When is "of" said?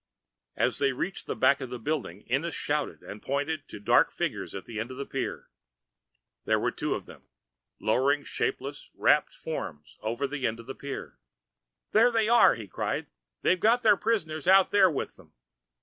1.61-1.69, 4.89-4.97, 6.95-7.05, 10.59-10.65